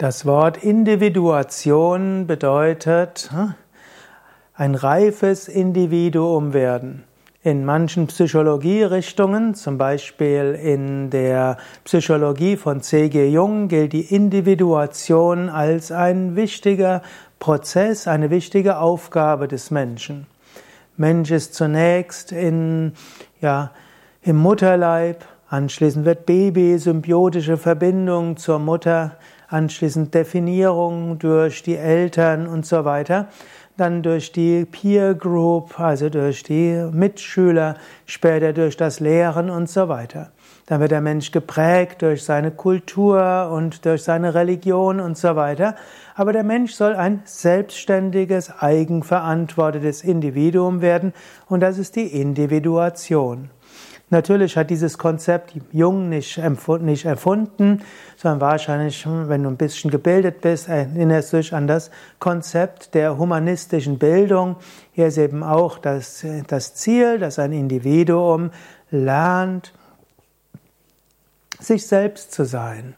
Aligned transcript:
Das 0.00 0.24
Wort 0.24 0.64
Individuation 0.64 2.26
bedeutet 2.26 3.28
hm, 3.34 3.52
ein 4.54 4.74
reifes 4.74 5.46
Individuum 5.46 6.54
werden. 6.54 7.04
In 7.42 7.66
manchen 7.66 8.06
Psychologierichtungen, 8.06 9.54
zum 9.54 9.76
Beispiel 9.76 10.58
in 10.58 11.10
der 11.10 11.58
Psychologie 11.84 12.56
von 12.56 12.80
C.G. 12.80 13.28
Jung, 13.28 13.68
gilt 13.68 13.92
die 13.92 14.14
Individuation 14.14 15.50
als 15.50 15.92
ein 15.92 16.34
wichtiger 16.34 17.02
Prozess, 17.38 18.08
eine 18.08 18.30
wichtige 18.30 18.78
Aufgabe 18.78 19.48
des 19.48 19.70
Menschen. 19.70 20.26
Mensch 20.96 21.30
ist 21.30 21.52
zunächst 21.52 22.32
in, 22.32 22.94
ja, 23.42 23.70
im 24.22 24.38
Mutterleib, 24.38 25.26
anschließend 25.50 26.06
wird 26.06 26.26
Baby, 26.26 26.78
symbiotische 26.78 27.56
Verbindung 27.56 28.36
zur 28.36 28.60
Mutter, 28.60 29.16
anschließend 29.48 30.14
Definierung 30.14 31.18
durch 31.18 31.64
die 31.64 31.76
Eltern 31.76 32.46
und 32.46 32.64
so 32.64 32.84
weiter, 32.84 33.28
dann 33.76 34.02
durch 34.02 34.30
die 34.30 34.64
Peer 34.64 35.14
Group, 35.14 35.80
also 35.80 36.08
durch 36.08 36.44
die 36.44 36.88
Mitschüler, 36.92 37.74
später 38.06 38.52
durch 38.52 38.76
das 38.76 39.00
Lehren 39.00 39.50
und 39.50 39.68
so 39.68 39.88
weiter. 39.88 40.30
Dann 40.66 40.80
wird 40.80 40.92
der 40.92 41.00
Mensch 41.00 41.32
geprägt 41.32 42.02
durch 42.02 42.22
seine 42.22 42.52
Kultur 42.52 43.50
und 43.52 43.84
durch 43.84 44.04
seine 44.04 44.34
Religion 44.34 45.00
und 45.00 45.18
so 45.18 45.34
weiter. 45.34 45.74
Aber 46.14 46.32
der 46.32 46.44
Mensch 46.44 46.74
soll 46.74 46.94
ein 46.94 47.22
selbstständiges, 47.24 48.52
eigenverantwortetes 48.60 50.04
Individuum 50.04 50.80
werden 50.80 51.12
und 51.48 51.58
das 51.58 51.78
ist 51.78 51.96
die 51.96 52.06
Individuation. 52.06 53.50
Natürlich 54.10 54.56
hat 54.56 54.70
dieses 54.70 54.98
Konzept 54.98 55.54
Jung 55.70 56.08
nicht 56.08 56.38
erfunden, 56.38 57.82
sondern 58.16 58.40
wahrscheinlich, 58.40 59.06
hm, 59.06 59.28
wenn 59.28 59.44
du 59.44 59.48
ein 59.48 59.56
bisschen 59.56 59.90
gebildet 59.90 60.40
bist, 60.40 60.68
erinnerst 60.68 61.32
du 61.32 61.36
dich 61.36 61.54
an 61.54 61.68
das 61.68 61.92
Konzept 62.18 62.94
der 62.94 63.16
humanistischen 63.16 63.98
Bildung. 63.98 64.56
Hier 64.92 65.06
ist 65.06 65.16
eben 65.16 65.44
auch 65.44 65.78
das, 65.78 66.26
das 66.48 66.74
Ziel, 66.74 67.20
dass 67.20 67.38
ein 67.38 67.52
Individuum 67.52 68.50
lernt, 68.90 69.72
sich 71.60 71.86
selbst 71.86 72.32
zu 72.32 72.44
sein. 72.44 72.94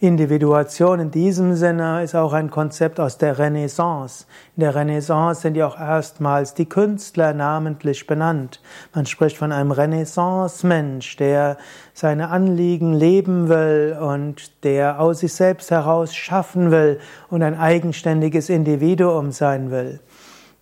Individuation 0.00 0.98
in 0.98 1.10
diesem 1.12 1.54
Sinne 1.54 2.02
ist 2.02 2.16
auch 2.16 2.32
ein 2.32 2.50
Konzept 2.50 2.98
aus 2.98 3.16
der 3.16 3.38
Renaissance. 3.38 4.26
In 4.56 4.62
der 4.62 4.74
Renaissance 4.74 5.42
sind 5.42 5.56
ja 5.56 5.68
auch 5.68 5.78
erstmals 5.78 6.54
die 6.54 6.68
Künstler 6.68 7.32
namentlich 7.32 8.06
benannt. 8.06 8.60
Man 8.92 9.06
spricht 9.06 9.36
von 9.36 9.52
einem 9.52 9.70
Renaissance-Mensch, 9.70 11.16
der 11.16 11.58
seine 11.92 12.30
Anliegen 12.30 12.92
leben 12.92 13.48
will 13.48 13.96
und 14.00 14.64
der 14.64 14.98
aus 14.98 15.20
sich 15.20 15.32
selbst 15.32 15.70
heraus 15.70 16.14
schaffen 16.14 16.72
will 16.72 16.98
und 17.30 17.42
ein 17.42 17.56
eigenständiges 17.56 18.48
Individuum 18.48 19.30
sein 19.30 19.70
will. 19.70 20.00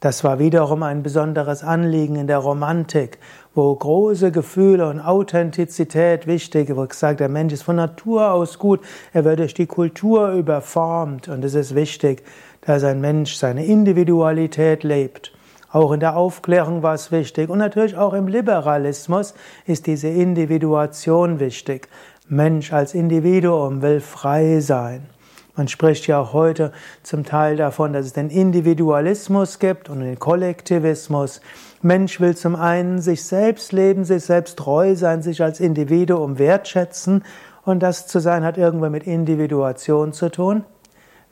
Das 0.02 0.24
war 0.24 0.40
wiederum 0.40 0.82
ein 0.82 1.04
besonderes 1.04 1.62
Anliegen 1.62 2.16
in 2.16 2.26
der 2.26 2.38
Romantik, 2.38 3.18
wo 3.54 3.72
große 3.72 4.32
Gefühle 4.32 4.88
und 4.88 4.98
Authentizität 4.98 6.26
wichtig, 6.26 6.74
wo 6.74 6.84
gesagt, 6.84 7.20
der 7.20 7.28
Mensch 7.28 7.52
ist 7.52 7.62
von 7.62 7.76
Natur 7.76 8.32
aus 8.32 8.58
gut, 8.58 8.80
er 9.12 9.24
wird 9.24 9.38
durch 9.38 9.54
die 9.54 9.66
Kultur 9.66 10.32
überformt 10.32 11.28
und 11.28 11.44
es 11.44 11.54
ist 11.54 11.76
wichtig, 11.76 12.24
dass 12.62 12.82
ein 12.82 13.00
Mensch 13.00 13.36
seine 13.36 13.64
Individualität 13.64 14.82
lebt. 14.82 15.32
Auch 15.70 15.92
in 15.92 16.00
der 16.00 16.16
Aufklärung 16.16 16.82
war 16.82 16.94
es 16.94 17.12
wichtig 17.12 17.48
und 17.48 17.58
natürlich 17.58 17.96
auch 17.96 18.12
im 18.12 18.26
Liberalismus 18.26 19.34
ist 19.66 19.86
diese 19.86 20.08
Individuation 20.08 21.38
wichtig. 21.38 21.86
Mensch 22.28 22.72
als 22.72 22.94
Individuum 22.94 23.82
will 23.82 24.00
frei 24.00 24.58
sein. 24.58 25.06
Man 25.54 25.68
spricht 25.68 26.06
ja 26.06 26.18
auch 26.18 26.32
heute 26.32 26.72
zum 27.02 27.24
Teil 27.24 27.56
davon, 27.56 27.92
dass 27.92 28.06
es 28.06 28.14
den 28.14 28.30
Individualismus 28.30 29.58
gibt 29.58 29.90
und 29.90 30.00
den 30.00 30.18
Kollektivismus. 30.18 31.42
Mensch 31.82 32.20
will 32.20 32.34
zum 32.34 32.56
einen 32.56 33.02
sich 33.02 33.24
selbst 33.24 33.72
leben, 33.72 34.04
sich 34.04 34.24
selbst 34.24 34.58
treu 34.58 34.96
sein, 34.96 35.20
sich 35.20 35.42
als 35.42 35.60
Individuum 35.60 36.38
wertschätzen 36.38 37.22
und 37.64 37.80
das 37.80 38.06
zu 38.06 38.18
sein 38.18 38.44
hat 38.44 38.56
irgendwann 38.56 38.92
mit 38.92 39.06
Individuation 39.06 40.14
zu 40.14 40.30
tun. 40.30 40.64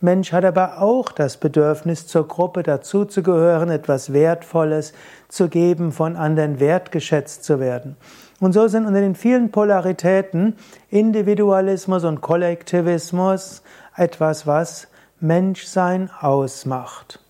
Mensch 0.02 0.32
hat 0.32 0.44
aber 0.44 0.80
auch 0.80 1.12
das 1.12 1.36
Bedürfnis, 1.36 2.06
zur 2.06 2.26
Gruppe 2.26 2.62
dazuzugehören, 2.62 3.70
etwas 3.70 4.12
Wertvolles 4.12 4.92
zu 5.28 5.48
geben, 5.48 5.92
von 5.92 6.16
anderen 6.16 6.58
wertgeschätzt 6.58 7.44
zu 7.44 7.60
werden. 7.60 7.96
Und 8.40 8.52
so 8.52 8.66
sind 8.68 8.86
unter 8.86 9.00
den 9.00 9.14
vielen 9.14 9.50
Polaritäten 9.50 10.56
Individualismus 10.88 12.04
und 12.04 12.22
Kollektivismus 12.22 13.62
etwas, 13.96 14.46
was 14.46 14.88
Menschsein 15.20 16.10
ausmacht. 16.20 17.20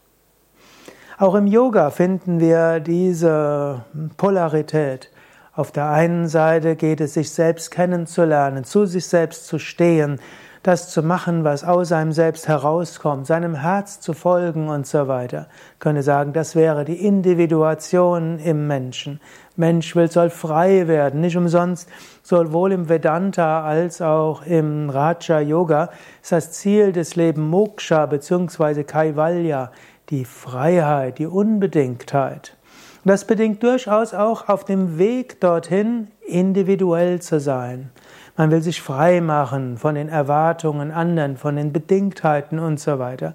Auch 1.18 1.34
im 1.34 1.46
Yoga 1.46 1.90
finden 1.90 2.40
wir 2.40 2.80
diese 2.80 3.84
Polarität. 4.16 5.10
Auf 5.52 5.72
der 5.72 5.90
einen 5.90 6.28
Seite 6.28 6.76
geht 6.76 7.00
es, 7.00 7.14
sich 7.14 7.30
selbst 7.30 7.72
kennenzulernen, 7.72 8.62
zu 8.62 8.86
sich 8.86 9.06
selbst 9.06 9.46
zu 9.48 9.58
stehen, 9.58 10.20
das 10.62 10.90
zu 10.90 11.02
machen, 11.02 11.42
was 11.42 11.64
aus 11.64 11.90
einem 11.90 12.12
selbst 12.12 12.46
herauskommt, 12.46 13.26
seinem 13.26 13.54
Herz 13.54 13.98
zu 13.98 14.12
folgen 14.12 14.68
und 14.68 14.86
so 14.86 15.08
weiter. 15.08 15.48
Ich 15.74 15.80
könnte 15.80 16.02
sagen, 16.02 16.32
das 16.32 16.54
wäre 16.54 16.84
die 16.84 17.04
Individuation 17.04 18.38
im 18.38 18.68
Menschen. 18.68 19.20
Mensch 19.56 19.96
will, 19.96 20.10
soll 20.10 20.30
frei 20.30 20.86
werden. 20.86 21.20
Nicht 21.20 21.36
umsonst, 21.36 21.88
sowohl 22.22 22.70
im 22.72 22.88
Vedanta 22.88 23.64
als 23.64 24.00
auch 24.02 24.46
im 24.46 24.88
Raja 24.90 25.40
Yoga 25.40 25.90
ist 26.22 26.30
das 26.30 26.52
Ziel 26.52 26.92
des 26.92 27.16
Lebens 27.16 27.50
Moksha 27.50 28.06
bzw. 28.06 28.84
Kaivalya, 28.84 29.72
die 30.10 30.24
Freiheit, 30.24 31.18
die 31.18 31.26
Unbedingtheit. 31.26 32.56
Und 33.04 33.08
das 33.08 33.26
bedingt 33.26 33.62
durchaus 33.62 34.12
auch 34.12 34.48
auf 34.48 34.64
dem 34.64 34.98
Weg 34.98 35.40
dorthin 35.40 36.08
individuell 36.26 37.20
zu 37.20 37.40
sein. 37.40 37.90
Man 38.36 38.50
will 38.50 38.62
sich 38.62 38.82
frei 38.82 39.20
machen 39.20 39.78
von 39.78 39.94
den 39.94 40.08
Erwartungen 40.08 40.90
anderen, 40.90 41.36
von 41.36 41.56
den 41.56 41.72
Bedingtheiten 41.72 42.58
und 42.58 42.78
so 42.78 42.98
weiter. 42.98 43.34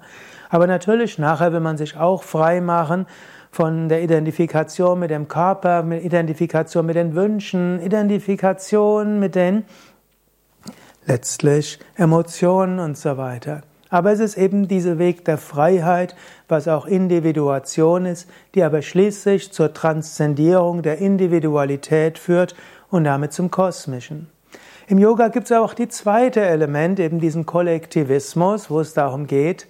Aber 0.50 0.66
natürlich, 0.66 1.18
nachher 1.18 1.52
will 1.52 1.60
man 1.60 1.76
sich 1.76 1.96
auch 1.96 2.22
frei 2.22 2.60
machen 2.60 3.06
von 3.50 3.88
der 3.88 4.02
Identifikation 4.02 4.98
mit 4.98 5.10
dem 5.10 5.28
Körper, 5.28 5.82
mit 5.82 6.04
Identifikation 6.04 6.86
mit 6.86 6.96
den 6.96 7.14
Wünschen, 7.14 7.80
Identifikation 7.80 9.18
mit 9.18 9.34
den 9.34 9.64
letztlich 11.06 11.78
Emotionen 11.96 12.78
und 12.78 12.98
so 12.98 13.16
weiter. 13.16 13.62
Aber 13.96 14.12
es 14.12 14.20
ist 14.20 14.36
eben 14.36 14.68
dieser 14.68 14.98
Weg 14.98 15.24
der 15.24 15.38
Freiheit, 15.38 16.16
was 16.48 16.68
auch 16.68 16.84
Individuation 16.84 18.04
ist, 18.04 18.28
die 18.54 18.62
aber 18.62 18.82
schließlich 18.82 19.54
zur 19.54 19.72
Transzendierung 19.72 20.82
der 20.82 20.98
Individualität 20.98 22.18
führt 22.18 22.54
und 22.90 23.04
damit 23.04 23.32
zum 23.32 23.50
Kosmischen. 23.50 24.28
Im 24.86 24.98
Yoga 24.98 25.28
gibt 25.28 25.46
es 25.46 25.52
auch 25.56 25.72
die 25.72 25.88
zweite 25.88 26.42
Element, 26.42 27.00
eben 27.00 27.20
diesen 27.20 27.46
Kollektivismus, 27.46 28.68
wo 28.68 28.80
es 28.80 28.92
darum 28.92 29.26
geht, 29.26 29.66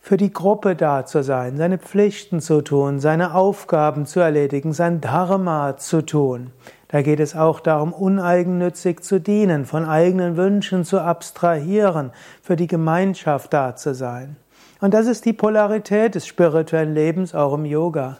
für 0.00 0.16
die 0.16 0.32
Gruppe 0.32 0.74
da 0.74 1.06
zu 1.06 1.22
sein, 1.22 1.58
seine 1.58 1.78
Pflichten 1.78 2.40
zu 2.40 2.60
tun, 2.60 2.98
seine 2.98 3.36
Aufgaben 3.36 4.06
zu 4.06 4.18
erledigen, 4.18 4.72
sein 4.72 5.00
Dharma 5.00 5.76
zu 5.76 6.04
tun. 6.04 6.50
Da 6.88 7.02
geht 7.02 7.20
es 7.20 7.34
auch 7.34 7.60
darum, 7.60 7.92
uneigennützig 7.92 9.02
zu 9.02 9.20
dienen, 9.20 9.66
von 9.66 9.84
eigenen 9.84 10.36
Wünschen 10.36 10.84
zu 10.84 11.00
abstrahieren, 11.00 12.12
für 12.42 12.56
die 12.56 12.68
Gemeinschaft 12.68 13.52
da 13.52 13.74
zu 13.74 13.94
sein. 13.94 14.36
Und 14.80 14.94
das 14.94 15.06
ist 15.06 15.24
die 15.24 15.32
Polarität 15.32 16.14
des 16.14 16.26
spirituellen 16.26 16.94
Lebens 16.94 17.34
auch 17.34 17.54
im 17.54 17.64
Yoga. 17.64 18.18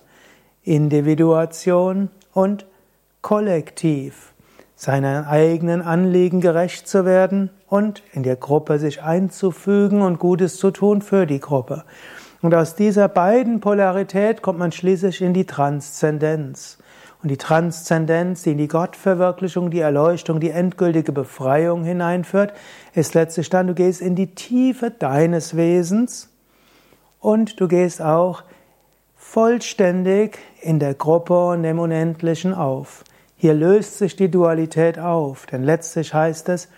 Individuation 0.62 2.10
und 2.32 2.66
Kollektiv 3.22 4.32
seinen 4.76 5.24
eigenen 5.24 5.80
Anliegen 5.80 6.40
gerecht 6.40 6.86
zu 6.86 7.04
werden 7.06 7.50
und 7.66 8.02
in 8.12 8.22
der 8.22 8.36
Gruppe 8.36 8.78
sich 8.78 9.02
einzufügen 9.02 10.02
und 10.02 10.18
Gutes 10.18 10.58
zu 10.58 10.70
tun 10.70 11.00
für 11.00 11.26
die 11.26 11.40
Gruppe. 11.40 11.84
Und 12.42 12.54
aus 12.54 12.74
dieser 12.74 13.08
beiden 13.08 13.60
Polarität 13.60 14.42
kommt 14.42 14.58
man 14.58 14.72
schließlich 14.72 15.22
in 15.22 15.32
die 15.32 15.46
Transzendenz. 15.46 16.78
Und 17.22 17.30
die 17.30 17.36
Transzendenz, 17.36 18.42
die 18.42 18.52
in 18.52 18.58
die 18.58 18.68
Gottverwirklichung, 18.68 19.70
die 19.70 19.80
Erleuchtung, 19.80 20.38
die 20.38 20.50
endgültige 20.50 21.12
Befreiung 21.12 21.84
hineinführt, 21.84 22.52
ist 22.94 23.14
letztlich 23.14 23.48
dann, 23.48 23.66
du 23.66 23.74
gehst 23.74 24.00
in 24.00 24.14
die 24.14 24.34
Tiefe 24.34 24.90
deines 24.90 25.56
Wesens 25.56 26.28
und 27.20 27.60
du 27.60 27.68
gehst 27.68 28.02
auch 28.02 28.42
vollständig 29.16 30.38
in 30.60 30.78
der 30.78 30.94
Gruppe 30.94 31.48
und 31.48 31.62
dem 31.62 31.78
Unendlichen 31.78 32.54
auf. 32.54 33.02
Hier 33.36 33.54
löst 33.54 33.98
sich 33.98 34.16
die 34.16 34.30
Dualität 34.30 34.98
auf, 34.98 35.46
denn 35.46 35.62
letztlich 35.62 36.14
heißt 36.14 36.48
es 36.50 36.68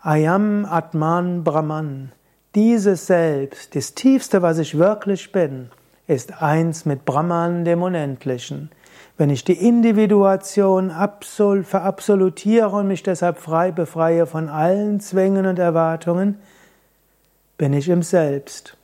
Ayam 0.00 0.64
Atman 0.64 1.44
Brahman. 1.44 2.12
Dieses 2.54 3.06
Selbst, 3.06 3.74
das 3.74 3.94
Tiefste, 3.94 4.42
was 4.42 4.58
ich 4.58 4.76
wirklich 4.76 5.32
bin, 5.32 5.70
ist 6.06 6.42
eins 6.42 6.84
mit 6.84 7.04
Brahman, 7.04 7.64
dem 7.64 7.82
Unendlichen. 7.82 8.70
Wenn 9.18 9.30
ich 9.30 9.44
die 9.44 9.66
Individuation 9.66 10.90
absol 10.90 11.64
verabsolutiere 11.64 12.70
und 12.70 12.88
mich 12.88 13.02
deshalb 13.02 13.38
frei 13.38 13.70
befreie 13.70 14.26
von 14.26 14.48
allen 14.48 15.00
Zwängen 15.00 15.46
und 15.46 15.58
Erwartungen, 15.58 16.38
bin 17.58 17.74
ich 17.74 17.88
im 17.88 18.02
Selbst. 18.02 18.76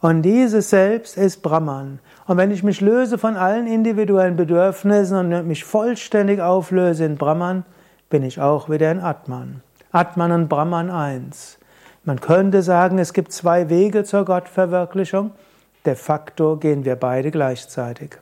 Und 0.00 0.22
dieses 0.22 0.70
Selbst 0.70 1.16
ist 1.16 1.40
Brahman. 1.42 2.00
Und 2.26 2.36
wenn 2.36 2.50
ich 2.50 2.62
mich 2.62 2.80
löse 2.80 3.16
von 3.16 3.36
allen 3.36 3.66
individuellen 3.66 4.36
Bedürfnissen 4.36 5.16
und 5.16 5.46
mich 5.46 5.64
vollständig 5.64 6.40
auflöse 6.40 7.04
in 7.04 7.16
Brahman, 7.16 7.64
bin 8.10 8.22
ich 8.22 8.40
auch 8.40 8.68
wieder 8.68 8.90
in 8.90 9.00
Atman. 9.00 9.62
Atman 9.92 10.32
und 10.32 10.48
Brahman 10.48 10.90
eins. 10.90 11.58
Man 12.04 12.20
könnte 12.20 12.62
sagen, 12.62 12.98
es 12.98 13.12
gibt 13.12 13.32
zwei 13.32 13.68
Wege 13.68 14.04
zur 14.04 14.24
Gottverwirklichung. 14.24 15.30
De 15.84 15.94
facto 15.94 16.56
gehen 16.56 16.84
wir 16.84 16.96
beide 16.96 17.30
gleichzeitig. 17.30 18.18